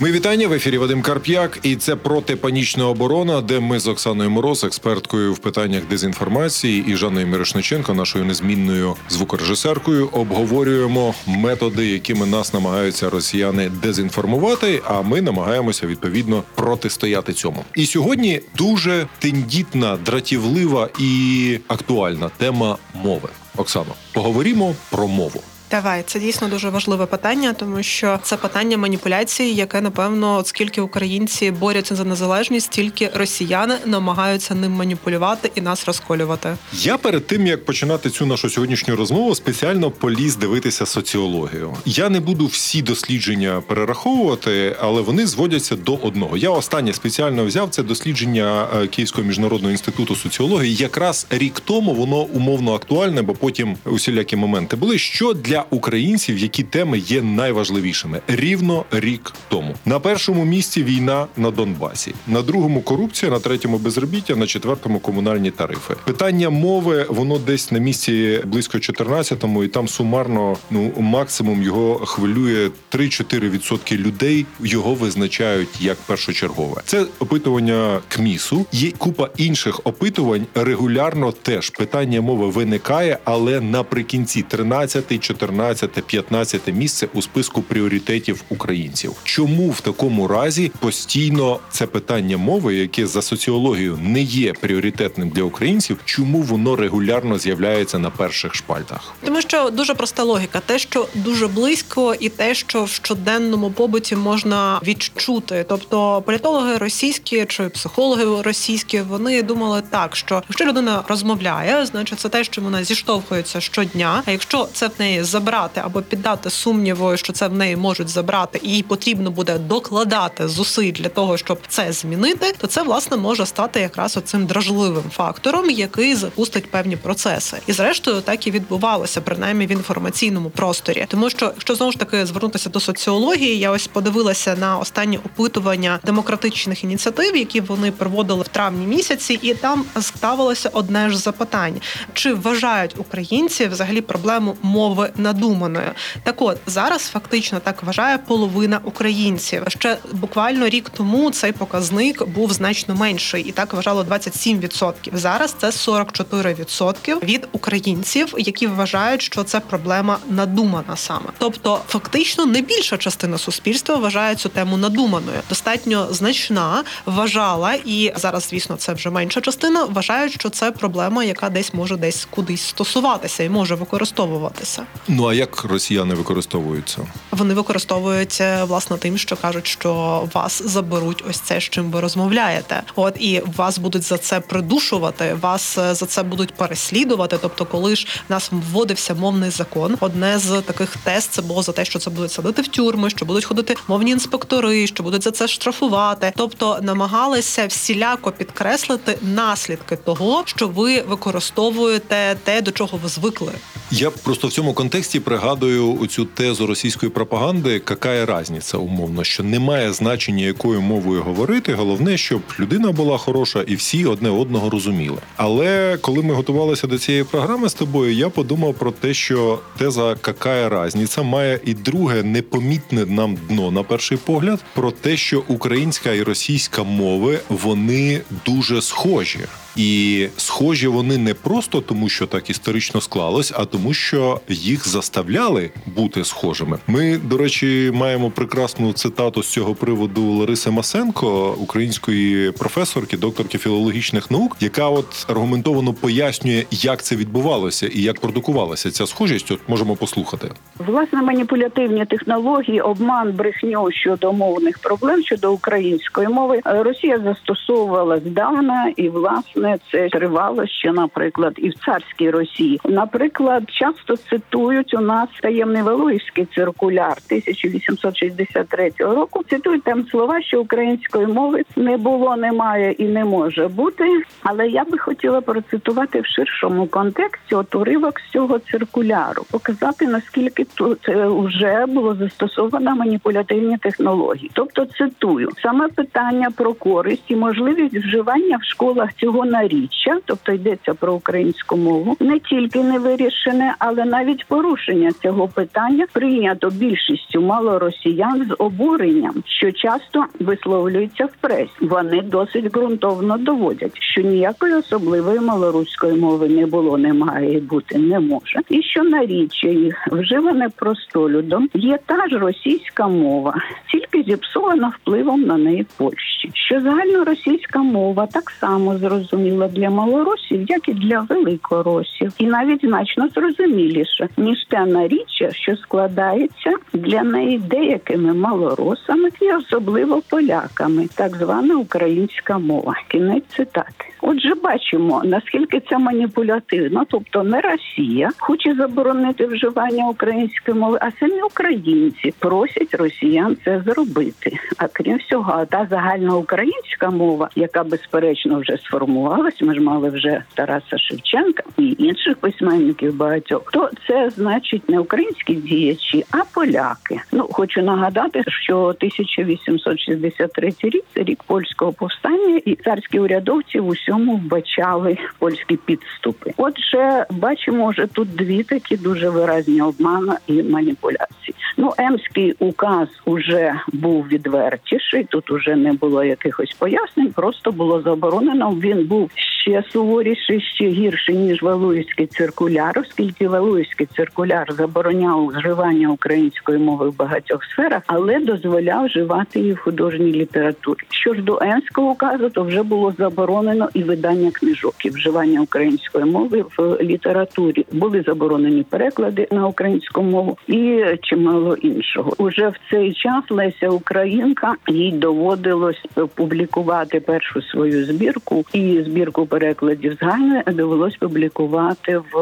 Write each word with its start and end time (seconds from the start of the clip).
Ми 0.00 0.12
вітання 0.12 0.48
в 0.48 0.52
ефірі 0.52 0.78
Вадим 0.78 1.02
Карп'як, 1.02 1.58
і 1.62 1.76
це 1.76 1.96
протипанічна 1.96 2.88
оборона, 2.88 3.40
де 3.40 3.60
ми 3.60 3.78
з 3.78 3.86
Оксаною 3.86 4.30
Мороз, 4.30 4.64
експерткою 4.64 5.34
в 5.34 5.38
питаннях 5.38 5.84
дезінформації, 5.84 6.84
і 6.88 6.96
Жанною 6.96 7.26
Мірошниченко, 7.26 7.94
нашою 7.94 8.24
незмінною 8.24 8.96
звукорежисеркою, 9.08 10.08
обговорюємо 10.12 11.14
методи, 11.26 11.86
якими 11.86 12.26
нас 12.26 12.54
намагаються 12.54 13.10
росіяни 13.10 13.68
дезінформувати. 13.68 14.82
А 14.84 15.02
ми 15.02 15.22
намагаємося 15.22 15.86
відповідно 15.86 16.42
протистояти 16.54 17.32
цьому. 17.32 17.64
І 17.74 17.86
сьогодні 17.86 18.40
дуже 18.56 19.06
тендітна, 19.18 19.96
дратівлива 19.96 20.88
і 20.98 21.58
актуальна 21.68 22.30
тема 22.36 22.78
мови. 22.94 23.28
Оксано, 23.56 23.94
поговоримо 24.12 24.74
про 24.90 25.08
мову. 25.08 25.42
Давай, 25.70 26.04
це 26.06 26.20
дійсно 26.20 26.48
дуже 26.48 26.70
важливе 26.70 27.06
питання, 27.06 27.52
тому 27.52 27.82
що 27.82 28.18
це 28.22 28.36
питання 28.36 28.78
маніпуляції, 28.78 29.54
яке 29.54 29.80
напевно, 29.80 30.42
скільки 30.44 30.80
українці 30.80 31.50
борються 31.50 31.96
за 31.96 32.04
незалежність, 32.04 32.66
стільки 32.66 33.10
росіяни 33.14 33.74
намагаються 33.86 34.54
ним 34.54 34.72
маніпулювати 34.72 35.50
і 35.54 35.60
нас 35.60 35.86
розколювати. 35.86 36.56
Я 36.72 36.98
перед 36.98 37.26
тим 37.26 37.46
як 37.46 37.64
починати 37.64 38.10
цю 38.10 38.26
нашу 38.26 38.50
сьогоднішню 38.50 38.96
розмову, 38.96 39.34
спеціально 39.34 39.90
поліз 39.90 40.36
дивитися 40.36 40.86
соціологію. 40.86 41.74
Я 41.84 42.08
не 42.08 42.20
буду 42.20 42.46
всі 42.46 42.82
дослідження 42.82 43.62
перераховувати, 43.66 44.76
але 44.80 45.00
вони 45.00 45.26
зводяться 45.26 45.76
до 45.76 45.94
одного. 45.94 46.36
Я 46.36 46.50
останнє 46.50 46.92
спеціально 46.92 47.44
взяв 47.44 47.70
це 47.70 47.82
дослідження 47.82 48.68
е, 48.76 48.86
Київського 48.86 49.26
міжнародного 49.26 49.72
інституту 49.72 50.16
соціології. 50.16 50.74
Якраз 50.74 51.26
рік 51.30 51.60
тому 51.60 51.94
воно 51.94 52.16
умовно 52.16 52.74
актуальне, 52.74 53.22
бо 53.22 53.32
потім 53.32 53.76
усілякі 53.84 54.36
моменти 54.36 54.76
були. 54.76 54.98
Що 54.98 55.32
для 55.32 55.55
для 55.56 55.64
українців, 55.70 56.38
які 56.38 56.62
теми 56.62 56.98
є 56.98 57.22
найважливішими 57.22 58.20
рівно 58.28 58.84
рік 58.90 59.32
тому. 59.48 59.74
На 59.84 60.00
першому 60.00 60.44
місці 60.44 60.82
війна 60.82 61.26
на 61.36 61.50
Донбасі, 61.50 62.14
на 62.26 62.42
другому 62.42 62.82
корупція, 62.82 63.32
на 63.32 63.38
третьому 63.38 63.78
безробіття, 63.78 64.36
на 64.36 64.46
четвертому 64.46 64.98
комунальні 64.98 65.50
тарифи. 65.50 65.94
Питання 66.04 66.50
мови 66.50 67.06
воно 67.08 67.38
десь 67.38 67.72
на 67.72 67.78
місці 67.78 68.40
близько 68.46 68.78
14-му, 68.78 69.64
і 69.64 69.68
там 69.68 69.88
сумарно 69.88 70.56
ну 70.70 70.92
максимум 70.98 71.62
його 71.62 71.94
хвилює 71.94 72.70
3-4% 72.92 73.96
людей. 73.96 74.46
Його 74.60 74.94
визначають 74.94 75.80
як 75.80 75.96
першочергове. 75.96 76.82
Це 76.84 77.06
опитування 77.18 78.00
КМІСу. 78.08 78.66
Є 78.72 78.90
купа 78.90 79.28
інших 79.36 79.80
опитувань. 79.84 80.46
Регулярно 80.54 81.32
теж 81.32 81.70
питання 81.70 82.20
мови 82.20 82.48
виникає, 82.48 83.18
але 83.24 83.60
наприкінці 83.60 84.42
13 84.42 85.20
14 85.20 85.45
14-15 85.46 86.72
місце 86.72 87.08
у 87.14 87.22
списку 87.22 87.62
пріоритетів 87.62 88.42
українців. 88.48 89.12
Чому 89.24 89.70
в 89.70 89.80
такому 89.80 90.28
разі 90.28 90.72
постійно 90.78 91.60
це 91.70 91.86
питання 91.86 92.36
мови, 92.36 92.74
яке 92.74 93.06
за 93.06 93.22
соціологією 93.22 93.98
не 94.02 94.20
є 94.20 94.52
пріоритетним 94.52 95.28
для 95.28 95.42
українців, 95.42 95.98
чому 96.04 96.42
воно 96.42 96.76
регулярно 96.76 97.38
з'являється 97.38 97.98
на 97.98 98.10
перших 98.10 98.54
шпальтах? 98.54 99.14
Тому 99.24 99.40
що 99.40 99.70
дуже 99.70 99.94
проста 99.94 100.22
логіка, 100.22 100.60
те, 100.66 100.78
що 100.78 101.06
дуже 101.14 101.46
близько, 101.46 102.14
і 102.20 102.28
те, 102.28 102.54
що 102.54 102.84
в 102.84 102.88
щоденному 102.88 103.70
побуті 103.70 104.16
можна 104.16 104.80
відчути. 104.82 105.64
Тобто 105.68 106.22
політологи 106.26 106.76
російські 106.76 107.44
чи 107.48 107.68
психологи 107.68 108.42
російські 108.42 109.00
вони 109.00 109.42
думали 109.42 109.82
так, 109.90 110.16
що 110.16 110.42
якщо 110.48 110.64
людина 110.64 111.04
розмовляє, 111.08 111.86
значить 111.86 112.20
це 112.20 112.28
те, 112.28 112.44
що 112.44 112.62
вона 112.62 112.84
зіштовхується 112.84 113.60
щодня. 113.60 114.22
А 114.26 114.30
якщо 114.30 114.68
це 114.72 114.86
в 114.86 114.90
неї 114.98 115.24
забрати 115.36 115.80
або 115.84 116.02
піддати 116.02 116.50
сумніву, 116.50 117.16
що 117.16 117.32
це 117.32 117.48
в 117.48 117.54
неї 117.54 117.76
можуть 117.76 118.08
забрати, 118.08 118.60
і 118.62 118.70
їй 118.70 118.82
потрібно 118.82 119.30
буде 119.30 119.58
докладати 119.58 120.48
зусиль 120.48 120.92
для 120.92 121.08
того, 121.08 121.36
щоб 121.36 121.58
це 121.68 121.92
змінити, 121.92 122.54
то 122.58 122.66
це 122.66 122.82
власне 122.82 123.16
може 123.16 123.46
стати 123.46 123.80
якраз 123.80 124.16
оцим 124.16 124.46
дражливим 124.46 125.04
фактором, 125.10 125.70
який 125.70 126.14
запустить 126.14 126.70
певні 126.70 126.96
процеси. 126.96 127.56
І 127.66 127.72
зрештою 127.72 128.20
так 128.20 128.46
і 128.46 128.50
відбувалося, 128.50 129.20
принаймні 129.20 129.66
в 129.66 129.72
інформаційному 129.72 130.50
просторі, 130.50 131.06
тому 131.08 131.30
що 131.30 131.44
якщо 131.44 131.74
знову 131.74 131.92
ж 131.92 131.98
таки 131.98 132.26
звернутися 132.26 132.70
до 132.70 132.80
соціології, 132.80 133.58
я 133.58 133.70
ось 133.70 133.86
подивилася 133.86 134.56
на 134.56 134.78
останні 134.78 135.18
опитування 135.18 136.00
демократичних 136.04 136.84
ініціатив, 136.84 137.36
які 137.36 137.60
вони 137.60 137.92
проводили 137.92 138.42
в 138.42 138.48
травні 138.48 138.86
місяці, 138.86 139.38
і 139.42 139.54
там 139.54 139.84
ставилося 140.00 140.70
одне 140.72 141.10
ж 141.10 141.18
запитання: 141.18 141.80
чи 142.12 142.34
вважають 142.34 142.94
українці 142.98 143.66
взагалі 143.66 144.00
проблему 144.00 144.56
мови 144.62 145.10
надуманою. 145.26 145.90
Так 146.22 146.42
от 146.42 146.58
зараз 146.66 147.02
фактично 147.02 147.60
так 147.60 147.82
вважає 147.82 148.18
половина 148.18 148.80
українців. 148.84 149.62
Ще 149.68 149.98
буквально 150.12 150.68
рік 150.68 150.90
тому 150.90 151.30
цей 151.30 151.52
показник 151.52 152.28
був 152.28 152.52
значно 152.52 152.94
менший, 152.94 153.42
і 153.42 153.52
так 153.52 153.74
вважало 153.74 154.02
27%. 154.02 154.94
Зараз 155.12 155.54
це 155.58 155.66
44% 155.66 157.24
від 157.24 157.48
українців, 157.52 158.34
які 158.38 158.66
вважають, 158.66 159.22
що 159.22 159.44
це 159.44 159.60
проблема 159.60 160.18
надумана 160.30 160.96
саме. 160.96 161.26
Тобто, 161.38 161.80
фактично, 161.88 162.46
не 162.46 162.60
більша 162.60 162.96
частина 162.96 163.38
суспільства 163.38 163.96
вважає 163.96 164.34
цю 164.34 164.48
тему 164.48 164.76
надуманою. 164.76 165.38
Достатньо 165.48 166.08
значна 166.10 166.84
вважала, 167.06 167.74
і 167.84 168.12
зараз, 168.16 168.48
звісно, 168.50 168.76
це 168.76 168.92
вже 168.92 169.10
менша 169.10 169.40
частина. 169.40 169.84
Вважають, 169.84 170.32
що 170.32 170.50
це 170.50 170.70
проблема, 170.70 171.24
яка 171.24 171.48
десь 171.50 171.74
може 171.74 171.96
десь 171.96 172.26
кудись 172.30 172.62
стосуватися 172.62 173.42
і 173.42 173.48
може 173.48 173.74
використовуватися. 173.74 174.82
Ну 175.18 175.26
а 175.26 175.34
як 175.34 175.64
росіяни 175.64 176.14
використовуються? 176.14 177.06
Вони 177.30 177.54
використовуються 177.54 178.64
власне 178.64 178.96
тим, 178.96 179.18
що 179.18 179.36
кажуть, 179.36 179.66
що 179.66 180.22
вас 180.34 180.62
заберуть 180.64 181.24
ось 181.30 181.40
це, 181.40 181.60
з 181.60 181.62
чим 181.62 181.90
ви 181.90 182.00
розмовляєте. 182.00 182.82
От 182.96 183.14
і 183.20 183.42
вас 183.56 183.78
будуть 183.78 184.02
за 184.02 184.18
це 184.18 184.40
придушувати, 184.40 185.36
вас 185.40 185.78
е, 185.78 185.94
за 185.94 186.06
це 186.06 186.22
будуть 186.22 186.54
переслідувати. 186.54 187.38
Тобто, 187.42 187.64
коли 187.64 187.96
ж 187.96 188.06
в 188.28 188.32
нас 188.32 188.50
вводився 188.52 189.14
мовний 189.14 189.50
закон, 189.50 189.96
одне 190.00 190.38
з 190.38 190.60
таких 190.60 190.96
тест 190.96 191.32
це 191.32 191.42
було 191.42 191.62
за 191.62 191.72
те, 191.72 191.84
що 191.84 191.98
це 191.98 192.10
будуть 192.10 192.32
садити 192.32 192.62
в 192.62 192.68
тюрми, 192.68 193.10
що 193.10 193.26
будуть 193.26 193.44
ходити 193.44 193.76
мовні 193.88 194.10
інспектори, 194.10 194.86
що 194.86 195.02
будуть 195.02 195.22
за 195.22 195.30
це 195.30 195.48
штрафувати. 195.48 196.32
Тобто 196.36 196.78
намагалися 196.82 197.66
всіляко 197.66 198.32
підкреслити 198.32 199.18
наслідки 199.22 199.96
того, 199.96 200.42
що 200.46 200.68
ви 200.68 201.02
використовуєте 201.02 202.36
те, 202.44 202.60
до 202.62 202.70
чого 202.70 202.98
ви 203.02 203.08
звикли. 203.08 203.52
Я 203.90 204.10
просто 204.10 204.48
в 204.48 204.52
цьому 204.52 204.74
контексті 204.74 205.05
пригадую 205.20 206.06
цю 206.06 206.24
тезу 206.24 206.66
російської 206.66 207.10
пропаганди, 207.10 207.72
яка 207.72 208.26
разниця 208.26 208.78
умовно, 208.78 209.24
що 209.24 209.42
немає 209.42 209.92
значення, 209.92 210.44
якою 210.44 210.80
мовою 210.80 211.22
говорити. 211.22 211.74
Головне, 211.74 212.16
щоб 212.16 212.40
людина 212.60 212.92
була 212.92 213.18
хороша 213.18 213.62
і 213.66 213.74
всі 213.74 214.04
одне 214.04 214.30
одного 214.30 214.70
розуміли. 214.70 215.16
Але 215.36 215.98
коли 216.00 216.22
ми 216.22 216.34
готувалися 216.34 216.86
до 216.86 216.98
цієї 216.98 217.24
програми 217.24 217.68
з 217.68 217.74
тобою, 217.74 218.12
я 218.12 218.28
подумав 218.28 218.74
про 218.74 218.90
те, 218.90 219.14
що 219.14 219.58
теза 219.78 220.16
«какая 220.20 220.68
разниця» 220.68 221.22
має 221.22 221.60
і 221.64 221.74
друге 221.74 222.22
непомітне 222.22 223.06
нам 223.06 223.36
дно 223.48 223.70
на 223.70 223.82
перший 223.82 224.18
погляд 224.18 224.60
про 224.74 224.90
те, 224.90 225.16
що 225.16 225.42
українська 225.48 226.12
і 226.12 226.22
російська 226.22 226.82
мови 226.82 227.38
вони 227.48 228.20
дуже 228.46 228.82
схожі. 228.82 229.40
І 229.76 230.26
схожі 230.36 230.86
вони 230.86 231.18
не 231.18 231.34
просто 231.34 231.80
тому, 231.80 232.08
що 232.08 232.26
так 232.26 232.50
історично 232.50 233.00
склалось, 233.00 233.52
а 233.56 233.64
тому, 233.64 233.94
що 233.94 234.40
їх 234.48 234.88
заставляли 234.88 235.70
бути 235.86 236.24
схожими. 236.24 236.78
Ми, 236.86 237.18
до 237.18 237.36
речі, 237.36 237.90
маємо 237.94 238.30
прекрасну 238.30 238.92
цитату 238.92 239.42
з 239.42 239.48
цього 239.48 239.74
приводу 239.74 240.22
Лариси 240.32 240.70
Масенко, 240.70 241.56
української 241.60 242.50
професорки, 242.52 243.16
докторки 243.16 243.58
філологічних 243.58 244.30
наук, 244.30 244.56
яка 244.60 244.88
от 244.88 245.26
аргументовано 245.28 245.92
пояснює, 245.92 246.64
як 246.70 247.02
це 247.02 247.16
відбувалося 247.16 247.86
і 247.86 248.02
як 248.02 248.20
продукувалася 248.20 248.90
ця 248.90 249.06
схожість. 249.06 249.50
От 249.50 249.60
можемо 249.68 249.96
послухати. 249.96 250.48
Власне, 250.78 251.22
маніпулятивні 251.22 252.04
технології, 252.04 252.80
обман, 252.80 253.32
брехню 253.32 253.92
щодо 253.92 254.32
мовних 254.32 254.78
проблем 254.78 255.22
щодо 255.22 255.52
української 255.52 256.28
мови 256.28 256.60
Росія 256.64 257.18
застосовувала 257.18 258.18
здавна 258.18 258.92
і 258.96 259.08
власне 259.08 259.65
власне 259.66 259.78
це 259.90 260.08
тривало 260.08 260.66
ще, 260.66 260.92
наприклад, 260.92 261.54
і 261.56 261.68
в 261.68 261.74
царській 261.74 262.30
Росії. 262.30 262.80
Наприклад, 262.84 263.62
часто 263.66 264.16
цитують 264.16 264.94
у 264.94 265.00
нас 265.00 265.28
таємний 265.42 265.82
Валуївський 265.82 266.46
циркуляр 266.54 267.16
1863 267.26 268.90
року. 268.98 269.42
Цитують 269.50 269.82
там 269.82 270.06
слова, 270.06 270.42
що 270.42 270.60
української 270.60 271.26
мови 271.26 271.62
не 271.76 271.96
було, 271.96 272.36
немає 272.36 272.92
і 272.92 273.04
не 273.04 273.24
може 273.24 273.68
бути. 273.68 274.04
Але 274.42 274.68
я 274.68 274.84
би 274.84 274.98
хотіла 274.98 275.40
процитувати 275.40 276.20
в 276.20 276.26
ширшому 276.26 276.86
контексті 276.86 277.54
от 277.54 277.74
уривок 277.74 278.20
з 278.20 278.32
цього 278.32 278.58
циркуляру, 278.58 279.42
показати 279.50 280.06
наскільки 280.06 280.64
тут 280.64 281.08
вже 281.08 281.86
було 281.86 282.14
застосовано 282.14 282.96
маніпулятивні 282.96 283.78
технології. 283.78 284.50
Тобто, 284.54 284.86
цитую 284.86 285.48
саме 285.62 285.88
питання 285.88 286.50
про 286.56 286.74
користь 286.74 287.24
і 287.28 287.36
можливість 287.36 287.96
вживання 287.96 288.56
в 288.56 288.64
школах 288.64 289.12
цього 289.14 289.44
наріччя, 289.56 290.18
тобто 290.24 290.52
йдеться 290.52 290.94
про 290.94 291.14
українську 291.14 291.76
мову, 291.76 292.16
не 292.20 292.38
тільки 292.38 292.82
не 292.82 292.98
вирішене, 292.98 293.74
але 293.78 294.04
навіть 294.04 294.44
порушення 294.44 295.12
цього 295.22 295.48
питання 295.48 296.06
прийнято 296.12 296.70
більшістю 296.70 297.40
малоросіян 297.40 298.46
з 298.50 298.54
обуренням, 298.58 299.34
що 299.46 299.72
часто 299.72 300.24
висловлюється 300.40 301.24
в 301.24 301.32
пресі. 301.40 301.70
Вони 301.80 302.22
досить 302.22 302.72
ґрунтовно 302.72 303.38
доводять, 303.38 304.02
що 304.02 304.20
ніякої 304.20 304.74
особливої 304.74 305.40
малоруської 305.40 306.14
мови 306.14 306.48
не 306.48 306.66
було, 306.66 306.98
не 306.98 307.12
має 307.12 307.60
бути 307.60 307.98
не 307.98 308.20
може, 308.20 308.60
і 308.68 308.82
що 308.82 309.02
наріччя 309.04 309.68
їх 309.68 310.08
вживане 310.12 310.68
простолюдом 310.76 311.68
є 311.74 311.98
та 312.06 312.28
ж 312.28 312.38
російська 312.38 313.08
мова, 313.08 313.54
тільки 313.92 314.22
зіпсована 314.22 314.88
впливом 314.88 315.42
на 315.42 315.56
неї 315.56 315.86
Польщі. 315.96 316.50
Що 316.54 316.80
загальноросійська 316.80 317.78
мова 317.78 318.26
так 318.26 318.50
само 318.50 318.98
зрозуміла 318.98 319.35
для 319.68 319.90
малоросів, 319.90 320.64
як 320.68 320.88
і 320.88 320.92
для 320.92 321.20
великоросів, 321.20 322.32
і 322.38 322.46
навіть 322.46 322.80
значно 322.84 323.28
зрозуміліше 323.28 324.28
ніж 324.36 324.64
те 324.68 324.86
наріччя, 324.86 325.52
що 325.52 325.76
складається 325.76 326.72
для 326.92 327.22
неї 327.22 327.58
деякими 327.58 328.34
малоросами 328.34 329.28
і 329.40 329.52
особливо 329.52 330.22
поляками, 330.30 331.08
так 331.14 331.36
звана 331.36 331.76
українська 331.76 332.58
мова. 332.58 332.94
Кінець 333.08 333.44
цитати. 333.56 334.04
Отже, 334.20 334.54
бачимо 334.54 335.22
наскільки 335.24 335.80
це 335.80 335.98
маніпулятивно, 335.98 337.04
тобто 337.08 337.42
не 337.42 337.60
Росія 337.60 338.30
хоче 338.38 338.74
заборонити 338.74 339.46
вживання 339.46 340.08
української 340.08 340.78
мови, 340.78 340.98
а 341.00 341.10
самі 341.20 341.42
українці 341.42 342.34
просять 342.38 342.94
росіян 342.94 343.56
це 343.64 343.82
зробити. 343.86 344.58
А 344.76 344.88
крім 344.88 345.16
всього, 345.16 345.64
та 345.70 345.86
загальна 345.90 346.36
українська 346.36 347.10
мова, 347.10 347.48
яка 347.56 347.84
безперечно 347.84 348.60
вже 348.60 348.78
сформувалась, 349.26 349.60
ми 349.60 349.74
ж 349.74 349.80
мали 349.80 350.10
вже 350.10 350.42
Тараса 350.54 350.98
Шевченка 350.98 351.62
і 351.78 351.96
інших 351.98 352.36
письменників 352.36 353.16
багатьох, 353.16 353.70
то 353.72 353.90
це 354.06 354.30
значить 354.30 354.88
не 354.88 355.00
українські 355.00 355.54
діячі, 355.54 356.24
а 356.30 356.36
поляки. 356.54 357.20
Ну 357.32 357.48
хочу 357.52 357.82
нагадати, 357.82 358.44
що 358.46 358.78
1863 358.78 360.72
рік 360.82 361.04
це 361.14 361.22
рік 361.22 361.42
польського 361.42 361.92
повстання, 361.92 362.60
і 362.64 362.74
царські 362.74 363.18
урядовці 363.18 363.80
в 363.80 363.88
усьому 363.88 364.36
вбачали 364.36 365.18
польські 365.38 365.76
підступи. 365.76 366.52
Отже, 366.56 367.26
бачимо 367.30 367.88
вже 367.90 368.06
тут 368.06 368.36
дві 368.36 368.62
такі 368.62 368.96
дуже 368.96 369.30
виразні 369.30 369.82
обмани 369.82 370.32
і 370.46 370.62
маніпуляції. 370.62 371.54
Ну, 371.86 371.94
емський 371.98 372.54
указ 372.58 373.08
уже 373.24 373.74
був 373.92 374.26
відвертіший. 374.28 375.24
Тут 375.24 375.50
уже 375.50 375.76
не 375.76 375.92
було 375.92 376.24
якихось 376.24 376.72
пояснень, 376.78 377.32
просто 377.32 377.72
було 377.72 378.02
заборонено. 378.02 378.70
Він 378.70 379.06
був 379.06 379.30
ще 379.66 379.82
суворіший, 379.92 380.60
ще 380.60 380.88
гірший 380.88 381.36
ніж 381.36 381.62
Валуївський 381.62 382.26
циркуляр, 382.26 382.98
оскільки 382.98 383.48
Валуївський 383.48 384.06
циркуляр 384.16 384.72
забороняв 384.72 385.46
вживання 385.46 386.08
української 386.08 386.78
мови 386.78 387.08
в 387.08 387.16
багатьох 387.16 387.64
сферах, 387.64 388.02
але 388.06 388.40
дозволяв 388.40 389.06
вживати 389.06 389.60
її 389.60 389.72
в 389.72 389.78
художній 389.78 390.32
літературі. 390.32 390.98
Що 391.10 391.34
ж 391.34 391.42
до 391.42 391.58
Емського 391.62 392.10
указу, 392.10 392.50
то 392.50 392.62
вже 392.62 392.82
було 392.82 393.14
заборонено 393.18 393.88
і 393.94 394.02
видання 394.02 394.50
книжок, 394.50 394.94
і 395.04 395.10
вживання 395.10 395.60
української 395.60 396.24
мови 396.24 396.64
в 396.78 396.98
літературі. 397.02 397.86
Були 397.92 398.22
заборонені 398.22 398.82
переклади 398.82 399.48
на 399.50 399.66
українську 399.66 400.22
мову 400.22 400.58
і 400.66 401.04
чимало 401.22 401.75
іншого. 401.82 402.32
Уже 402.38 402.68
в 402.68 402.74
цей 402.90 403.12
час 403.12 403.44
Леся 403.50 403.88
Українка 403.88 404.74
їй 404.88 405.12
доводилось 405.12 406.02
публікувати 406.34 407.20
першу 407.20 407.62
свою 407.62 408.04
збірку 408.04 408.64
і 408.72 409.02
збірку 409.02 409.46
перекладів 409.46 410.12
з 410.12 410.72
довелось 410.72 411.16
публікувати 411.16 412.18
в 412.18 412.34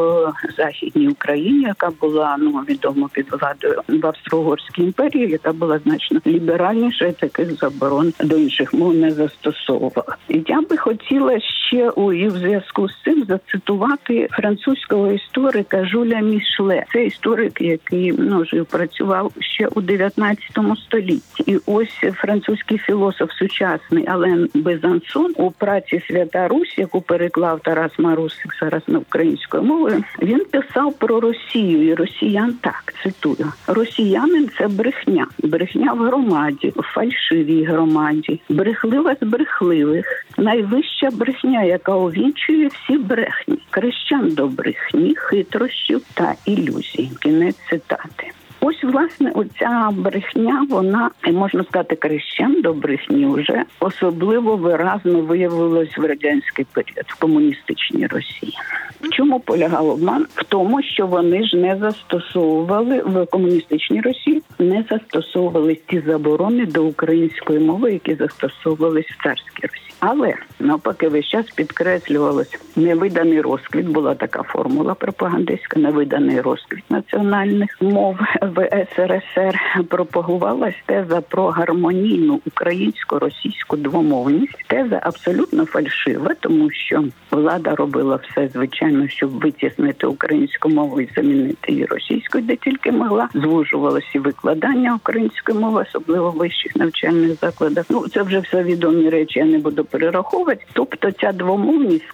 західній 0.57 1.07
Україні, 1.07 1.61
яка 1.61 1.89
була 2.01 2.37
ну 2.39 2.51
відомо 2.51 3.09
під 3.13 3.27
владою 3.31 3.81
в 3.87 4.05
Австро-Угорській 4.05 4.83
імперії, 4.83 5.29
яка 5.29 5.53
була 5.53 5.79
значно 5.79 6.19
ліберальніша, 6.27 7.05
і 7.05 7.13
таких 7.13 7.57
заборон 7.57 8.13
до 8.23 8.37
інших 8.37 8.73
мов 8.73 8.95
не 8.95 9.11
застосовувала. 9.11 10.15
Я 10.29 10.61
би 10.61 10.77
хотіла 10.77 11.39
ще 11.39 11.89
у 11.89 12.13
і 12.13 12.27
в 12.27 12.31
зв'язку 12.31 12.89
з 12.89 13.03
цим 13.03 13.25
зацитувати 13.27 14.27
французького 14.31 15.11
історика 15.11 15.85
Жуля 15.85 16.19
Мішле. 16.19 16.85
Це 16.93 17.05
історик, 17.05 17.61
який 17.61 18.13
ну 18.17 18.45
жив 18.45 18.65
працював 18.65 19.14
ще 19.39 19.67
у 19.67 19.81
19 19.81 20.41
столітті, 20.85 21.43
і 21.45 21.57
ось 21.65 21.99
французький 22.13 22.77
філософ 22.77 23.31
сучасний 23.31 24.07
Ален 24.07 24.49
Безансон 24.53 25.33
у 25.37 25.51
праці 25.51 26.01
Свята 26.07 26.47
Русь, 26.47 26.77
яку 26.77 27.01
переклав 27.01 27.59
Тарас 27.59 27.91
Марусик 27.99 28.55
зараз 28.59 28.81
на 28.87 28.99
українською 28.99 29.63
мовою. 29.63 30.03
Він 30.21 30.45
писав 30.51 30.93
про 30.93 31.19
Росію 31.19 31.87
і 31.87 31.93
Росіян 31.93 32.53
так 32.61 32.93
цитую: 33.03 33.51
Росіянин 33.67 34.49
це 34.57 34.67
брехня, 34.67 35.27
брехня 35.43 35.93
в 35.93 35.97
громаді, 35.97 36.73
в 36.75 36.81
фальшивій 36.81 37.63
громаді, 37.63 38.41
брехлива 38.49 39.15
з 39.21 39.25
брехливих, 39.25 40.25
найвища 40.37 41.09
брехня, 41.11 41.63
яка 41.63 41.95
увінчує 41.95 42.67
всі 42.67 42.97
брехні, 42.97 43.57
крещан 43.69 44.29
до 44.29 44.47
брехні, 44.47 45.15
хитрощів 45.15 46.01
та 46.13 46.35
ілюзій. 46.45 47.11
Кінець 47.21 47.59
цитати. 47.69 48.31
Ось, 48.67 48.83
власне, 48.83 49.31
оця 49.35 49.89
брехня, 49.93 50.67
вона 50.69 51.09
можна 51.31 51.63
сказати, 51.63 51.95
крещен 51.95 52.61
до 52.61 52.73
брехні 52.73 53.25
вже 53.25 53.63
особливо 53.79 54.55
виразно 54.55 55.21
виявилось 55.21 55.97
в 55.97 56.05
радянський 56.05 56.65
період 56.73 57.05
в 57.07 57.19
комуністичній 57.19 58.07
Росії. 58.07 58.53
В 59.01 59.09
чому 59.09 59.39
полягав 59.39 59.89
обман? 59.89 60.25
В 60.35 60.43
тому, 60.43 60.83
що 60.83 61.07
вони 61.07 61.47
ж 61.47 61.57
не 61.57 61.77
застосовували 61.77 63.01
в 63.01 63.25
комуністичній 63.25 64.01
Росії, 64.01 64.41
не 64.59 64.85
застосовували 64.89 65.77
ті 65.87 65.99
заборони 66.07 66.65
до 66.65 66.85
української 66.85 67.59
мови, 67.59 67.93
які 67.93 68.15
застосовувались 68.15 69.05
в 69.05 69.23
царській 69.23 69.67
Росії. 69.67 69.93
Але 69.99 70.33
навпаки, 70.59 71.09
весь 71.09 71.27
час 71.27 71.45
підкреслювалось 71.45 72.59
невиданий 72.75 73.41
розквіт. 73.41 73.85
Була 73.85 74.15
така 74.15 74.43
формула 74.43 74.93
пропагандистська, 74.93 75.79
невиданий 75.79 76.41
розквіт 76.41 76.83
національних 76.89 77.81
мов 77.81 78.19
в 78.41 78.85
СРСР. 78.95 79.59
Пропагувалась 79.89 80.75
теза 80.85 81.21
про 81.21 81.47
гармонійну 81.47 82.39
українсько-російську 82.45 83.77
двомовність. 83.77 84.65
Теза 84.67 84.99
абсолютно 85.03 85.65
фальшива, 85.65 86.33
тому 86.39 86.71
що 86.71 87.03
влада 87.31 87.75
робила 87.75 88.15
все 88.15 88.47
звичайно, 88.47 89.07
щоб 89.07 89.29
витіснити 89.29 90.07
українську 90.07 90.69
мову 90.69 91.01
і 91.01 91.09
замінити 91.15 91.71
її 91.71 91.85
російською, 91.85 92.43
де 92.43 92.55
тільки 92.55 92.91
могла 92.91 93.29
звужувалося 93.33 94.19
викладання 94.19 94.95
української 94.95 95.59
мови, 95.59 95.85
особливо 95.87 96.31
в 96.31 96.35
вищих 96.35 96.75
навчальних 96.75 97.39
закладах. 97.41 97.85
Ну 97.89 98.07
це 98.07 98.23
вже 98.23 98.39
все 98.39 98.63
відомі 98.63 99.09
речі. 99.09 99.39
Я 99.39 99.45
не 99.45 99.57
буду 99.57 99.85
перераховувати. 99.85 100.65
Тобто 100.73 101.11
ця 101.11 101.31
двомовність 101.31 102.11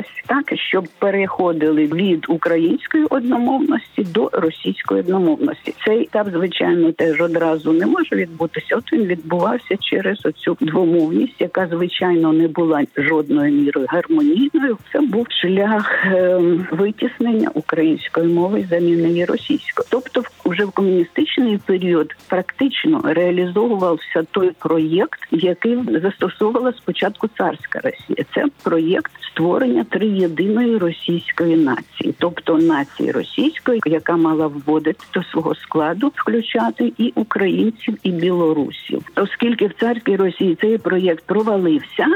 складалась 0.00 0.06
так, 0.26 0.58
щоб 0.58 0.88
переходили 0.98 1.86
від 1.86 2.24
української 2.28 3.04
одномовності 3.04 4.02
до 4.04 4.30
російської 4.32 5.00
одномовності. 5.00 5.74
Цей 5.86 6.02
етап, 6.02 6.26
звичайно, 6.32 6.92
теж 6.92 7.20
одразу 7.20 7.72
не 7.72 7.86
може 7.86 8.16
відбутися. 8.16 8.76
От 8.76 8.92
він 8.92 9.04
відбувався 9.04 9.76
через 9.80 10.26
оцю 10.26 10.56
двомовність, 10.60 11.40
яка 11.40 11.66
звичайно 11.66 12.32
не 12.32 12.48
була 12.48 12.82
жодною 12.96 13.52
мірою 13.52 13.86
гармонійною. 13.88 14.78
Це 14.92 15.00
був 15.00 15.26
шлях 15.30 16.04
е, 16.04 16.38
витіснення 16.70 17.50
української 17.54 18.34
мови 18.34 18.66
заміни 18.70 19.08
її 19.08 19.24
російської. 19.24 19.88
Тобто, 19.90 20.22
вже 20.44 20.64
в 20.64 20.70
комуністичний 20.70 21.58
період 21.66 22.14
практично 22.28 23.00
реалізовувався 23.04 24.22
той 24.30 24.50
проєкт, 24.58 25.20
який 25.30 25.78
застосовувала 26.02 26.72
спочатку 26.72 27.28
царська 27.38 27.80
Росія. 27.84 28.24
Це 28.34 28.44
проєкт 28.62 29.12
створення 29.32 29.84
триєдиної 29.90 30.78
російської 30.78 31.56
нації, 31.56 32.14
тобто 32.18 32.58
нації 32.58 33.10
російської, 33.10 33.80
яка 33.86 34.16
мала 34.16 34.46
вводити 34.46 35.04
до 35.14 35.22
свого 35.22 35.54
складу, 35.54 36.12
включати 36.14 36.92
і 36.98 37.12
українців, 37.14 37.98
і 38.02 38.10
білорусів. 38.10 39.10
Оскільки 39.16 39.66
в 39.66 39.72
царській 39.80 40.16
Росії 40.16 40.56
цей 40.60 40.78
проєкт 40.78 41.24
провалився, 41.24 42.06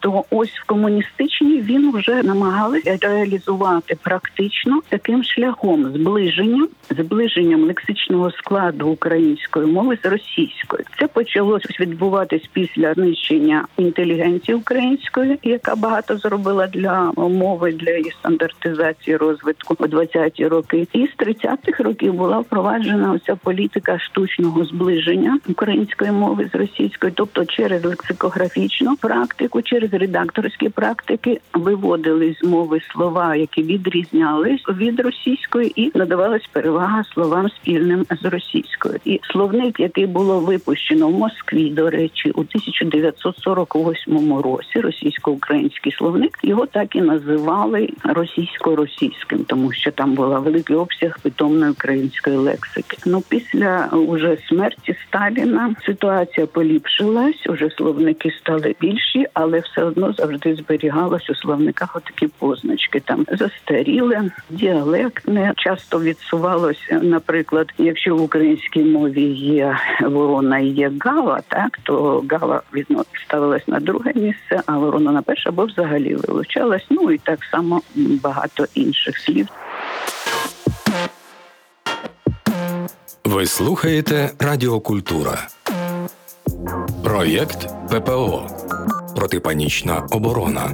то 0.00 0.24
ось 0.30 0.50
в 0.50 0.66
комуністичній 0.66 1.60
він 1.60 1.92
вже 1.92 2.22
намагалися 2.22 2.98
реалізувати 3.00 3.96
практично 4.02 4.80
таким 4.88 5.24
шляхом 5.24 5.84
зближення, 5.84 6.68
зближенням 6.90 7.64
лексичного 7.64 8.30
складу 8.30 8.88
української 8.88 9.66
мови 9.66 9.98
з 10.02 10.06
російською. 10.06 10.84
Це 10.98 11.06
почалось 11.06 11.80
відбуватись 11.80 12.48
після 12.52 12.94
знищення 12.94 13.64
інтелігенції 13.76 14.54
української, 14.54 15.38
яка 15.42 15.76
багато 15.76 16.16
зробила 16.16 16.66
для 16.66 17.12
мови 17.28 17.72
для 17.72 17.90
її 17.90 18.10
стандартизації 18.10 19.16
розвитку 19.16 19.76
у 19.78 19.84
20-ті 19.84 20.46
роки. 20.46 20.86
І 20.92 21.06
з 21.06 21.22
30-х 21.22 21.84
років 21.84 22.14
була 22.14 22.38
впроваджена 22.38 23.12
оця 23.12 23.36
політика 23.36 23.98
штучного 23.98 24.64
зближення 24.64 25.38
української 25.48 26.12
мови 26.12 26.50
з 26.52 26.54
російською, 26.54 27.12
тобто 27.16 27.44
через 27.44 27.84
лексикографічну 27.84 28.96
практику, 28.96 29.62
через 29.62 29.92
редакторські 29.92 30.68
практики 30.68 31.40
виводили 31.54 32.36
з 32.40 32.46
мови 32.46 32.80
слова, 32.92 33.36
які 33.36 33.62
відрізнялись 33.62 34.62
від 34.68 35.00
російської, 35.00 35.72
і 35.76 35.92
надавалась 35.94 36.46
перевага 36.52 37.04
словам 37.04 37.48
спільним 37.48 38.06
з 38.22 38.24
російською. 38.24 38.98
І 39.04 39.20
словник, 39.32 39.80
який 39.80 40.06
було 40.06 40.40
випущено 40.40 41.08
в 41.08 41.18
Москві, 41.18 41.70
до 41.70 41.90
речі, 41.90 42.30
у 42.30 42.40
1948 42.40 44.34
році, 44.34 44.80
російсько-український 44.80 45.92
словник, 45.92 46.38
його 46.42 46.66
так 46.66 46.96
і 46.96 47.02
називали 47.14 47.88
російсько-російським, 48.04 49.44
тому 49.46 49.72
що 49.72 49.90
там 49.90 50.14
була 50.14 50.38
великий 50.38 50.76
обсяг 50.76 51.18
питомної 51.22 51.72
української 51.72 52.36
лексики. 52.36 52.96
Ну 53.06 53.22
після 53.28 53.88
уже 53.92 54.36
смерті 54.48 54.96
Сталіна 55.08 55.74
ситуація 55.86 56.46
поліпшилась, 56.46 57.46
уже 57.46 57.70
словники 57.70 58.30
стали 58.30 58.74
більші, 58.80 59.26
але 59.34 59.60
все 59.60 59.84
одно 59.84 60.12
завжди 60.12 60.54
зберігалось 60.54 61.30
у 61.30 61.34
словниках 61.34 61.96
отакі 61.96 62.26
позначки. 62.38 63.00
Там 63.00 63.26
застаріле, 63.32 64.30
діалектне 64.50 65.52
часто 65.56 66.00
відсувалося. 66.00 67.00
Наприклад, 67.02 67.72
якщо 67.78 68.16
в 68.16 68.22
українській 68.22 68.82
мові 68.84 69.22
є 69.32 69.76
ворона 70.00 70.58
і 70.58 70.66
є 70.66 70.92
гава, 71.00 71.40
так 71.48 71.78
то 71.82 72.24
гава 72.30 72.62
відно 72.74 73.04
ставилась 73.24 73.68
на 73.68 73.80
друге 73.80 74.12
місце, 74.14 74.62
а 74.66 74.78
ворона 74.78 75.12
на 75.12 75.22
перше 75.22 75.48
або 75.48 75.64
взагалі 75.64 76.14
вилучалась. 76.14 76.86
Ну 76.94 77.10
і 77.10 77.18
так 77.18 77.38
само 77.50 77.82
багато 77.96 78.66
інших 78.74 79.18
слів. 79.18 79.48
Ви 83.24 83.46
слухаєте 83.46 84.30
Радіокультура. 84.38 85.48
Проєкт 87.04 87.68
ППО. 87.90 88.46
Протипанічна 89.16 90.06
оборона. 90.10 90.70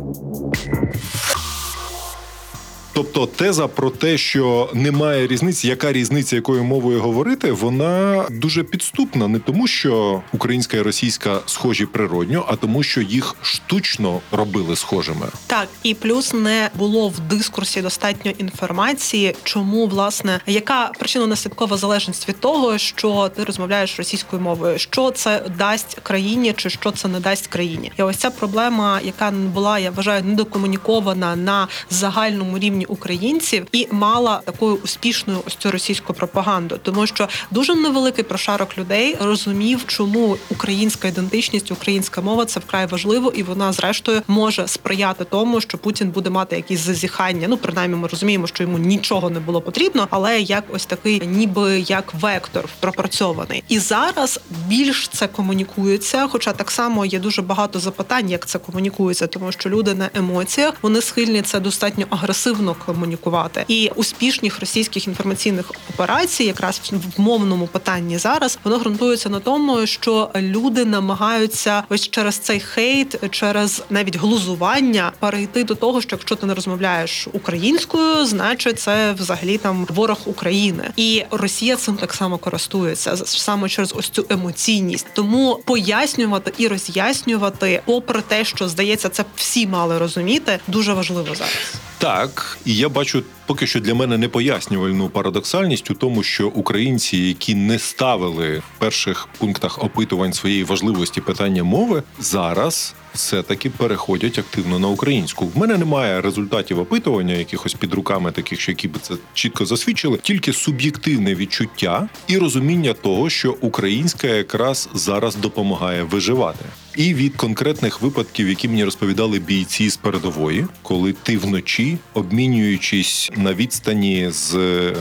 Тобто 3.00 3.26
теза 3.26 3.68
про 3.68 3.90
те, 3.90 4.18
що 4.18 4.70
немає 4.74 5.26
різниці, 5.26 5.68
яка 5.68 5.92
різниця, 5.92 6.36
якою 6.36 6.64
мовою 6.64 7.00
говорити, 7.00 7.52
вона 7.52 8.26
дуже 8.30 8.62
підступна, 8.62 9.28
не 9.28 9.38
тому, 9.38 9.66
що 9.66 10.22
українська 10.32 10.76
і 10.76 10.82
російська 10.82 11.40
схожі 11.46 11.86
природньо, 11.86 12.44
а 12.48 12.56
тому, 12.56 12.82
що 12.82 13.00
їх 13.00 13.36
штучно 13.42 14.20
робили 14.32 14.76
схожими. 14.76 15.26
Так 15.46 15.68
і 15.82 15.94
плюс 15.94 16.32
не 16.32 16.70
було 16.74 17.08
в 17.08 17.20
дискурсі 17.20 17.82
достатньо 17.82 18.32
інформації, 18.38 19.34
чому 19.42 19.86
власне 19.86 20.40
яка 20.46 20.90
причинно 20.98 21.26
наслідкова 21.26 21.76
залежність 21.76 22.28
від 22.28 22.40
того, 22.40 22.78
що 22.78 23.30
ти 23.36 23.44
розмовляєш 23.44 23.98
російською 23.98 24.42
мовою, 24.42 24.78
що 24.78 25.10
це 25.10 25.42
дасть 25.58 25.98
країні, 26.02 26.54
чи 26.56 26.70
що 26.70 26.90
це 26.90 27.08
не 27.08 27.20
дасть 27.20 27.46
країні, 27.46 27.92
і 27.98 28.02
ось 28.02 28.16
ця 28.16 28.30
проблема, 28.30 29.00
яка 29.04 29.30
була, 29.30 29.78
я 29.78 29.90
вважаю, 29.90 30.24
недокомунікована 30.24 31.36
на 31.36 31.68
загальному 31.90 32.58
рівні 32.58 32.86
українців 32.92 33.66
і 33.72 33.88
мала 33.90 34.40
такою 34.44 34.78
успішною 34.84 35.40
ось 35.46 35.54
цю 35.54 35.70
російську 35.70 36.14
пропаганду, 36.14 36.78
тому 36.82 37.06
що 37.06 37.28
дуже 37.50 37.74
невеликий 37.74 38.24
прошарок 38.24 38.78
людей 38.78 39.16
розумів, 39.20 39.84
чому 39.86 40.36
українська 40.50 41.08
ідентичність, 41.08 41.70
українська 41.70 42.20
мова 42.20 42.44
це 42.44 42.60
вкрай 42.60 42.86
важливо, 42.86 43.32
і 43.36 43.42
вона 43.42 43.72
зрештою 43.72 44.22
може 44.28 44.68
сприяти 44.68 45.24
тому, 45.24 45.60
що 45.60 45.78
Путін 45.78 46.10
буде 46.10 46.30
мати 46.30 46.56
якісь 46.56 46.80
зазіхання. 46.80 47.48
Ну 47.48 47.56
принаймні, 47.56 47.96
ми 47.96 48.08
розуміємо, 48.08 48.46
що 48.46 48.62
йому 48.62 48.78
нічого 48.78 49.30
не 49.30 49.40
було 49.40 49.60
потрібно, 49.60 50.08
але 50.10 50.40
як 50.40 50.64
ось 50.72 50.86
такий, 50.86 51.22
ніби 51.26 51.80
як 51.80 52.14
вектор 52.14 52.68
пропрацьований. 52.80 53.64
І 53.68 53.78
зараз 53.78 54.40
більш 54.66 55.08
це 55.08 55.26
комунікується. 55.26 56.28
Хоча 56.28 56.52
так 56.52 56.70
само 56.70 57.06
є 57.06 57.18
дуже 57.18 57.42
багато 57.42 57.80
запитань, 57.80 58.30
як 58.30 58.46
це 58.46 58.58
комунікується, 58.58 59.26
тому 59.26 59.52
що 59.52 59.70
люди 59.70 59.94
на 59.94 60.10
емоціях 60.14 60.74
вони 60.82 61.00
схильні 61.00 61.42
це 61.42 61.60
достатньо 61.60 62.06
агресивно 62.10 62.76
комунікувати. 62.86 63.64
І 63.68 63.90
успішних 63.94 64.60
російських 64.60 65.06
інформаційних 65.06 65.72
операцій, 65.94 66.44
якраз 66.44 66.80
в 67.16 67.20
мовному 67.20 67.66
питанні 67.66 68.18
зараз, 68.18 68.58
воно 68.64 68.78
ґрунтується 68.78 69.28
на 69.28 69.40
тому, 69.40 69.86
що 69.86 70.30
люди 70.36 70.84
намагаються 70.84 71.82
ось 71.88 72.10
через 72.10 72.38
цей 72.38 72.60
хейт, 72.60 73.30
через 73.30 73.82
навіть 73.90 74.16
глузування 74.16 75.12
перейти 75.18 75.64
до 75.64 75.74
того, 75.74 76.00
що 76.00 76.16
якщо 76.16 76.36
ти 76.36 76.46
не 76.46 76.54
розмовляєш 76.54 77.28
українською, 77.32 78.26
значить 78.26 78.80
це 78.80 79.12
взагалі 79.12 79.58
там 79.58 79.86
ворог 79.88 80.18
України, 80.24 80.90
і 80.96 81.24
Росія 81.30 81.76
цим 81.76 81.96
так 81.96 82.14
само 82.14 82.38
користується 82.38 83.16
саме 83.16 83.68
через 83.68 83.94
ось 83.96 84.08
цю 84.08 84.26
емоційність. 84.28 85.06
Тому 85.14 85.60
пояснювати 85.64 86.52
і 86.58 86.68
роз'яснювати, 86.68 87.82
попри 87.84 88.22
те, 88.22 88.44
що 88.44 88.68
здається, 88.68 89.08
це 89.08 89.24
всі 89.36 89.66
мали 89.66 89.98
розуміти, 89.98 90.58
дуже 90.68 90.92
важливо 90.92 91.34
зараз. 91.34 91.89
Так, 92.00 92.58
і 92.64 92.76
я 92.76 92.88
бачу 92.88 93.22
поки 93.46 93.66
що 93.66 93.80
для 93.80 93.94
мене 93.94 94.18
непояснювальну 94.18 95.08
парадоксальність 95.08 95.90
у 95.90 95.94
тому, 95.94 96.22
що 96.22 96.48
українці, 96.48 97.16
які 97.16 97.54
не 97.54 97.78
ставили 97.78 98.58
в 98.58 98.78
перших 98.78 99.28
пунктах 99.38 99.84
опитувань 99.84 100.32
своєї 100.32 100.64
важливості 100.64 101.20
питання 101.20 101.64
мови, 101.64 102.02
зараз 102.18 102.94
все-таки 103.14 103.70
переходять 103.70 104.38
активно 104.38 104.78
на 104.78 104.88
українську. 104.88 105.46
В 105.46 105.58
мене 105.58 105.78
немає 105.78 106.20
результатів 106.20 106.78
опитування, 106.78 107.34
якихось 107.34 107.74
під 107.74 107.94
руками, 107.94 108.32
таких, 108.32 108.60
що 108.60 108.72
які 108.72 108.88
би 108.88 108.98
це 109.02 109.14
чітко 109.34 109.66
засвідчили, 109.66 110.18
тільки 110.22 110.52
суб'єктивне 110.52 111.34
відчуття 111.34 112.08
і 112.26 112.38
розуміння 112.38 112.92
того, 112.92 113.30
що 113.30 113.56
українська 113.60 114.26
якраз 114.26 114.88
зараз 114.94 115.36
допомагає 115.36 116.02
виживати. 116.02 116.64
І 117.00 117.14
від 117.14 117.36
конкретних 117.36 118.02
випадків, 118.02 118.48
які 118.48 118.68
мені 118.68 118.84
розповідали 118.84 119.38
бійці 119.38 119.90
з 119.90 119.96
передової, 119.96 120.66
коли 120.82 121.12
ти 121.12 121.38
вночі, 121.38 121.98
обмінюючись 122.14 123.30
на 123.36 123.54
відстані 123.54 124.30
з 124.30 124.58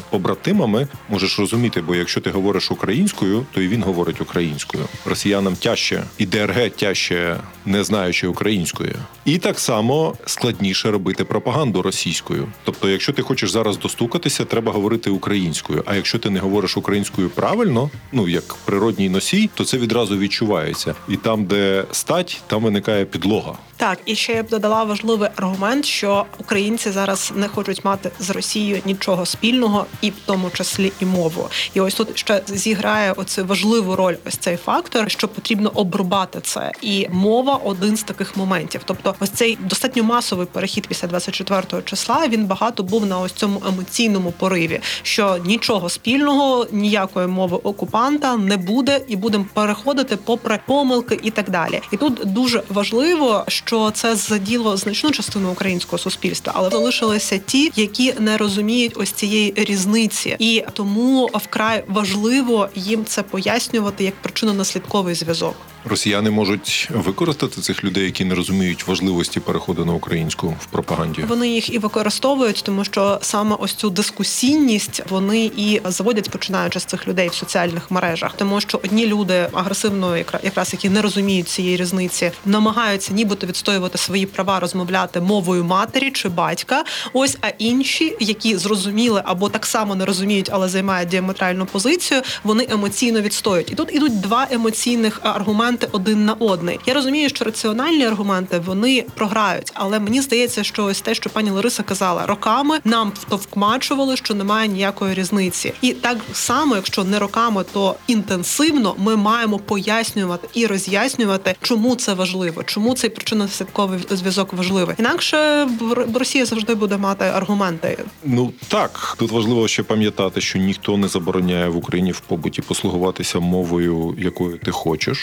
побратимами, 0.10 0.88
можеш 1.10 1.39
розуміти, 1.39 1.82
бо 1.82 1.96
якщо 1.96 2.22
ти 2.22 2.29
говориш 2.29 2.72
українською, 2.72 3.46
то 3.51 3.62
і 3.62 3.68
він 3.68 3.84
говорить 3.84 4.22
українською. 4.22 4.84
Росіянам 5.06 5.56
тяжче 5.56 6.03
і 6.18 6.25
ДРГ 6.25 6.70
тяжче, 6.70 7.38
не 7.65 7.84
знаючи 7.84 8.27
українською. 8.27 8.96
І 9.25 9.38
так 9.38 9.60
само 9.60 10.15
складніше 10.25 10.91
робити 10.91 11.24
пропаганду 11.24 11.82
російською. 11.82 12.48
Тобто, 12.63 12.89
якщо 12.89 13.13
ти 13.13 13.22
хочеш 13.22 13.51
зараз 13.51 13.77
достукатися, 13.77 14.46
треба 14.46 14.72
говорити 14.72 15.10
українською. 15.10 15.84
А 15.86 15.96
якщо 15.96 16.20
ти 16.20 16.29
не 16.29 16.39
говориш 16.39 16.77
українською 16.77 17.29
правильно, 17.29 17.89
ну 18.12 18.27
як 18.27 18.56
природній 18.65 19.10
носій, 19.10 19.50
то 19.53 19.65
це 19.65 19.77
відразу 19.77 20.18
відчувається. 20.18 20.96
І 21.10 21.18
там, 21.18 21.46
де 21.46 21.86
стать, 21.91 22.41
там 22.48 22.63
виникає 22.63 23.05
підлога. 23.05 23.58
Так, 23.80 24.00
і 24.06 24.16
ще 24.16 24.34
я 24.34 24.44
б 24.44 24.48
додала 24.48 24.84
важливий 24.84 25.30
аргумент, 25.36 25.86
що 25.86 26.26
українці 26.38 26.92
зараз 26.92 27.34
не 27.36 27.48
хочуть 27.48 27.86
мати 27.86 28.12
з 28.20 28.30
Росією 28.30 28.82
нічого 28.86 29.26
спільного, 29.26 29.86
і 30.02 30.10
в 30.10 30.14
тому 30.26 30.50
числі 30.50 30.92
і 31.00 31.06
мову. 31.06 31.50
І 31.74 31.82
ось 31.82 31.94
тут 31.94 32.18
ще 32.18 32.42
зіграє 32.48 33.12
оцю 33.12 33.46
важливу 33.46 33.96
роль. 33.96 34.16
Ось 34.28 34.38
цей 34.38 34.58
фактор, 34.58 35.12
що 35.12 35.28
потрібно 35.28 35.72
обрубати 35.74 36.40
це. 36.42 36.72
І 36.82 37.08
мова 37.12 37.56
один 37.56 37.98
з 37.98 38.04
таких 38.04 38.38
моментів. 38.38 38.82
Тобто, 38.86 39.16
ось 39.20 39.30
цей 39.30 39.58
достатньо 39.62 40.04
масовий 40.04 40.46
перехід 40.46 40.88
після 40.88 41.08
24 41.08 41.82
числа. 41.86 42.28
Він 42.28 42.46
багато 42.46 42.84
був 42.84 43.06
на 43.06 43.20
ось 43.20 43.32
цьому 43.32 43.62
емоційному 43.68 44.32
пориві, 44.32 44.80
що 45.04 45.38
нічого 45.46 45.90
спільного, 45.90 46.68
ніякої 46.72 47.28
мови 47.28 47.60
окупанта 47.64 48.38
не 48.38 48.58
буде, 48.58 49.02
і 49.08 49.16
будемо 49.16 49.46
переходити 49.54 50.16
попри 50.16 50.60
помилки 50.66 51.20
і 51.24 51.32
так 51.32 51.50
далі. 51.50 51.82
І 51.92 51.98
тут 51.98 52.22
дуже 52.26 52.64
важливо, 52.70 53.44
що 53.48 53.69
це 53.94 54.16
заділо 54.16 54.78
значну 54.78 55.12
частину 55.12 55.52
українського 55.52 55.98
суспільства, 55.98 56.54
але 56.56 56.70
залишилися 56.70 57.38
ті, 57.38 57.72
які 57.76 58.14
не 58.20 58.38
розуміють 58.38 58.94
ось 58.96 59.12
цієї 59.12 59.54
різниці, 59.56 60.36
і 60.40 60.64
тому 60.74 61.30
вкрай 61.34 61.84
важливо 61.88 62.70
їм 62.76 63.06
це 63.06 63.24
пояснювати 63.24 64.04
як 64.04 64.14
причинно 64.22 64.54
наслідковий 64.54 65.16
зв'язок. 65.16 65.56
Росіяни 65.86 66.30
можуть 66.30 66.90
використати 66.94 67.62
цих 67.62 67.84
людей, 67.84 68.06
які 68.06 68.26
не 68.26 68.36
розуміють 68.36 68.88
важливості 68.88 69.40
переходу 69.40 69.86
на 69.86 69.94
українську 69.94 70.56
в 70.60 70.66
пропаганді? 70.66 71.22
Вони 71.28 71.50
їх 71.50 71.74
і 71.74 71.78
використовують, 71.78 72.62
тому 72.66 72.84
що 72.84 73.20
саме 73.22 73.56
ось 73.60 73.74
цю 73.74 73.90
дискусійність 73.90 75.02
вони 75.10 75.52
і 75.58 75.82
заводять, 75.86 76.30
починаючи 76.30 76.80
з 76.80 76.86
цих 76.86 77.08
людей 77.08 77.30
в 77.30 77.34
соціальних 77.34 77.92
мережах, 77.92 78.34
тому 78.38 78.62
що 78.62 78.80
одні 78.84 79.08
люди 79.08 79.48
агресивно, 79.54 80.18
якраз 80.18 80.74
які 80.74 80.90
не 80.90 81.02
розуміють 81.02 81.50
цієї 81.50 81.78
різниці, 81.78 82.32
намагаються 82.46 83.14
нібито 83.14 83.48
відстоювати 83.48 83.98
свої 83.98 84.26
права, 84.26 84.60
розмовляти 84.60 85.22
мовою 85.22 85.64
матері 85.64 86.12
чи 86.12 86.30
батька. 86.30 86.84
Ось 87.14 87.38
а 87.42 87.50
інші, 87.58 88.18
які 88.20 88.58
зрозуміли 88.58 89.22
або 89.26 89.50
так 89.50 89.66
само 89.66 89.96
не 89.96 90.06
розуміють, 90.06 90.50
але 90.54 90.70
займають 90.70 91.10
діаметральну 91.10 91.66
позицію, 91.66 92.22
вони 92.44 92.68
емоційно 92.70 93.22
відстоюють. 93.22 93.72
І 93.72 93.76
тут 93.76 93.96
ідуть 93.96 94.22
два 94.22 94.48
емоційних 94.52 95.20
аргументи 95.24 95.69
один 95.92 96.26
на 96.26 96.34
одний. 96.34 96.80
Я 96.86 96.94
розумію, 96.94 97.30
що 97.30 97.46
раціональні 97.46 98.06
аргументи 98.06 98.62
вони 98.66 99.06
програють, 99.16 99.72
але 99.74 100.00
мені 100.00 100.22
здається, 100.22 100.64
що 100.64 100.86
ось 100.86 101.02
те, 101.02 101.16
що 101.16 101.30
пані 101.30 101.50
Лариса 101.52 101.84
казала, 101.84 102.26
роками 102.26 102.80
нам 102.84 103.12
втовкмачували, 103.16 104.18
що 104.18 104.34
немає 104.34 104.68
ніякої 104.68 105.14
різниці, 105.14 105.74
і 105.82 105.94
так 105.94 106.18
само, 106.34 106.76
якщо 106.76 107.04
не 107.04 107.20
роками, 107.20 107.66
то 107.74 107.96
інтенсивно 108.08 108.96
ми 108.98 109.16
маємо 109.16 109.60
пояснювати 109.60 110.48
і 110.54 110.66
роз'яснювати, 110.66 111.56
чому 111.62 111.96
це 111.96 112.14
важливо, 112.14 112.64
чому 112.64 112.96
цей 112.96 113.10
причинно-наслідковий 113.10 114.16
зв'язок 114.16 114.54
важливий. 114.54 114.96
Інакше 115.00 115.68
Росія 116.16 116.46
завжди 116.46 116.76
буде 116.76 116.98
мати 116.98 117.26
аргументи. 117.26 117.98
Ну 118.24 118.54
так 118.68 119.16
тут 119.20 119.32
важливо 119.32 119.68
ще 119.68 119.84
пам'ятати, 119.84 120.42
що 120.42 120.60
ніхто 120.60 120.98
не 120.98 121.08
забороняє 121.08 121.70
в 121.70 121.78
Україні 121.78 122.12
в 122.12 122.20
побуті 122.20 122.62
послугуватися 122.62 123.40
мовою, 123.40 124.16
якою 124.20 124.58
ти 124.58 124.72
хочеш, 124.72 125.18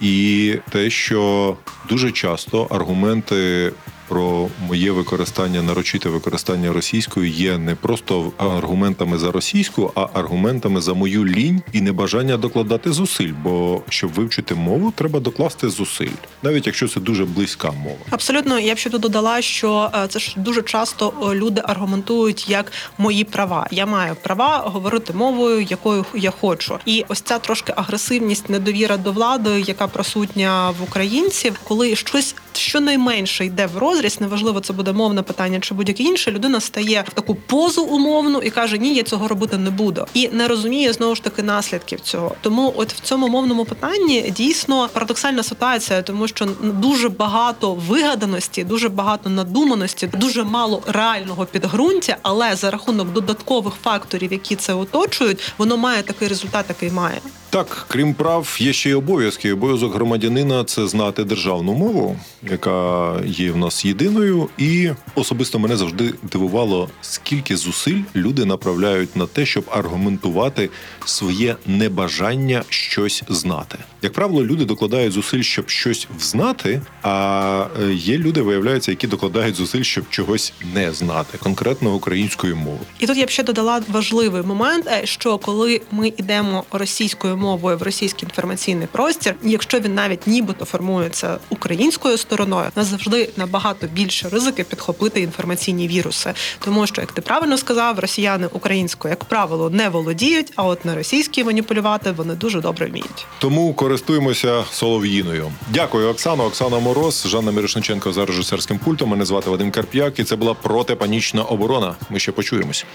і 0.00 0.54
те, 0.70 0.90
що 0.90 1.56
дуже 1.88 2.12
часто 2.12 2.62
аргументи 2.70 3.72
про 4.08 4.48
моє 4.66 4.90
використання, 4.90 5.62
нарочите 5.62 6.08
використання 6.08 6.72
російської 6.72 7.30
є 7.32 7.58
не 7.58 7.74
просто 7.74 8.32
аргументами 8.38 9.18
за 9.18 9.32
російську, 9.32 9.92
а 9.94 10.06
аргументами 10.12 10.80
за 10.80 10.94
мою 10.94 11.26
лінь 11.26 11.62
і 11.72 11.80
небажання 11.80 12.36
докладати 12.36 12.92
зусиль. 12.92 13.32
Бо 13.42 13.82
щоб 13.88 14.12
вивчити 14.12 14.54
мову, 14.54 14.92
треба 14.96 15.20
докласти 15.20 15.68
зусиль, 15.70 16.14
навіть 16.42 16.66
якщо 16.66 16.88
це 16.88 17.00
дуже 17.00 17.24
близька 17.24 17.70
мова. 17.70 17.96
Абсолютно, 18.10 18.58
я 18.58 18.74
б 18.74 18.78
ще 18.78 18.90
тут 18.90 19.00
додала, 19.00 19.42
що 19.42 19.90
е, 19.94 20.08
це 20.08 20.18
ж 20.18 20.34
дуже 20.36 20.62
часто 20.62 21.12
е, 21.22 21.34
люди 21.34 21.62
аргументують 21.64 22.50
як 22.50 22.72
мої 22.98 23.24
права. 23.24 23.66
Я 23.70 23.86
маю 23.86 24.16
права 24.22 24.58
говорити 24.58 25.12
мовою, 25.12 25.60
якою 25.60 26.04
я 26.14 26.30
хочу, 26.30 26.78
і 26.86 27.04
ось 27.08 27.20
ця 27.20 27.38
трошки 27.38 27.72
агресивність, 27.76 28.48
недовіра 28.50 28.96
до 28.96 29.12
влади, 29.12 29.64
яка 29.66 29.86
присутня 29.86 30.70
в 30.70 30.82
українців, 30.82 31.60
коли 31.64 31.96
щось 31.96 32.34
щонайменше 32.52 33.46
йде 33.46 33.66
в 33.66 33.78
розріз, 33.94 34.20
неважливо, 34.20 34.60
це 34.60 34.72
буде 34.72 34.92
мовне 34.92 35.22
питання 35.22 35.60
чи 35.60 35.74
будь-яке 35.74 36.02
інше, 36.02 36.30
людина 36.30 36.60
стає 36.60 37.04
в 37.08 37.12
таку 37.12 37.34
позу 37.34 37.82
умовну 37.82 38.38
і 38.38 38.50
каже: 38.50 38.78
Ні, 38.78 38.94
я 38.94 39.02
цього 39.02 39.28
робити 39.28 39.58
не 39.58 39.70
буду, 39.70 40.06
і 40.14 40.28
не 40.28 40.48
розуміє 40.48 40.92
знову 40.92 41.14
ж 41.14 41.22
таки 41.22 41.42
наслідків 41.42 42.00
цього. 42.00 42.34
Тому, 42.40 42.74
от 42.76 42.92
в 42.92 43.00
цьому 43.00 43.28
мовному 43.28 43.64
питанні 43.64 44.32
дійсно 44.36 44.88
парадоксальна 44.92 45.42
ситуація, 45.42 46.02
тому 46.02 46.28
що 46.28 46.48
дуже 46.62 47.08
багато 47.08 47.74
вигаданості, 47.74 48.64
дуже 48.64 48.88
багато 48.88 49.30
надуманості, 49.30 50.06
дуже 50.06 50.44
мало 50.44 50.82
реального 50.86 51.46
підґрунтя, 51.46 52.16
але 52.22 52.56
за 52.56 52.70
рахунок 52.70 53.12
додаткових 53.12 53.74
факторів, 53.82 54.32
які 54.32 54.56
це 54.56 54.74
оточують, 54.74 55.52
воно 55.58 55.76
має 55.76 56.02
такий 56.02 56.28
результат, 56.28 56.64
який 56.68 56.90
має. 56.90 57.20
Так, 57.54 57.86
крім 57.88 58.14
прав, 58.14 58.56
є 58.60 58.72
ще 58.72 58.90
й 58.90 58.92
обов'язки. 58.92 59.52
Обов'язок 59.52 59.94
громадянина 59.94 60.64
це 60.64 60.86
знати 60.86 61.24
державну 61.24 61.74
мову, 61.74 62.16
яка 62.50 63.12
є 63.26 63.50
в 63.50 63.56
нас 63.56 63.84
єдиною, 63.84 64.48
і 64.58 64.90
особисто 65.14 65.58
мене 65.58 65.76
завжди 65.76 66.14
дивувало, 66.32 66.88
скільки 67.00 67.56
зусиль 67.56 68.00
люди 68.16 68.44
направляють 68.44 69.16
на 69.16 69.26
те, 69.26 69.46
щоб 69.46 69.64
аргументувати 69.70 70.70
своє 71.04 71.56
небажання 71.66 72.64
щось 72.68 73.22
знати. 73.28 73.78
Як 74.04 74.12
правило, 74.12 74.44
люди 74.44 74.64
докладають 74.64 75.12
зусиль, 75.12 75.42
щоб 75.42 75.68
щось 75.68 76.08
взнати. 76.18 76.80
А 77.02 77.66
е, 77.82 77.92
є 77.92 78.18
люди, 78.18 78.42
виявляються, 78.42 78.90
які 78.90 79.06
докладають 79.06 79.54
зусиль, 79.54 79.82
щоб 79.82 80.04
чогось 80.10 80.52
не 80.74 80.92
знати, 80.92 81.38
конкретно 81.38 81.94
української 81.94 82.54
мови. 82.54 82.78
І 82.98 83.06
тут 83.06 83.16
я 83.16 83.26
б 83.26 83.30
ще 83.30 83.42
додала 83.42 83.82
важливий 83.88 84.42
момент, 84.42 84.86
е, 84.86 85.06
що 85.06 85.38
коли 85.38 85.80
ми 85.90 86.08
йдемо 86.08 86.64
російською 86.72 87.36
мовою 87.36 87.76
в 87.78 87.82
російський 87.82 88.28
інформаційний 88.28 88.86
простір, 88.92 89.34
якщо 89.42 89.80
він 89.80 89.94
навіть 89.94 90.26
нібито 90.26 90.64
формується 90.64 91.38
українською 91.48 92.18
стороною, 92.18 92.70
нас 92.76 92.86
завжди 92.86 93.28
набагато 93.36 93.86
більше 93.86 94.28
ризики 94.28 94.64
підхопити 94.64 95.20
інформаційні 95.20 95.88
віруси, 95.88 96.34
тому 96.58 96.86
що 96.86 97.00
як 97.00 97.12
ти 97.12 97.22
правильно 97.22 97.58
сказав, 97.58 97.98
росіяни 97.98 98.46
українською, 98.52 99.12
як 99.12 99.24
правило, 99.24 99.70
не 99.70 99.88
володіють, 99.88 100.52
а 100.56 100.64
от 100.64 100.84
на 100.84 100.94
російській 100.94 101.44
маніпулювати 101.44 102.10
вони 102.10 102.34
дуже 102.34 102.60
добре 102.60 102.86
вміють. 102.86 103.26
Тому 103.38 103.74
користуємося 103.94 104.64
солов'їною. 104.70 105.52
Дякую, 105.68 106.08
Оксана. 106.08 106.44
Оксана 106.44 106.78
Мороз, 106.78 107.26
Жанна 107.26 107.52
Мірошниченко 107.52 108.12
за 108.12 108.26
режисерським 108.26 108.78
пультом. 108.78 109.10
Мене 109.10 109.24
звати 109.24 109.50
Вадим 109.50 109.70
Карп'як, 109.70 110.18
і 110.18 110.24
це 110.24 110.36
була 110.36 110.54
протипанічна 110.54 111.42
оборона. 111.42 111.94
Ми 112.10 112.18
ще 112.18 112.32
почуємось. 112.32 112.86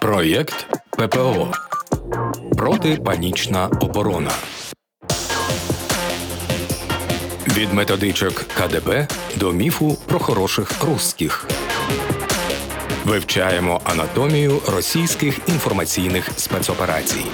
Проєкт 0.00 0.66
ППО 0.90 1.52
Протипанічна 2.56 3.66
оборона. 3.80 4.30
Від 7.48 7.72
методичок 7.72 8.34
КДБ 8.34 9.08
до 9.36 9.52
міфу 9.52 9.96
про 10.06 10.18
хороших 10.18 10.84
русських. 10.84 11.48
Вивчаємо 13.04 13.80
анатомію 13.84 14.60
російських 14.66 15.38
інформаційних 15.48 16.30
спецоперацій. 16.36 17.24